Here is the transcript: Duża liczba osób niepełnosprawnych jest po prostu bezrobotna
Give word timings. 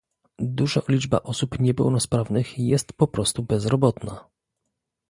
Duża 0.39 0.81
liczba 0.87 1.21
osób 1.23 1.59
niepełnosprawnych 1.59 2.59
jest 2.59 2.93
po 2.93 3.07
prostu 3.07 3.43
bezrobotna 3.43 4.25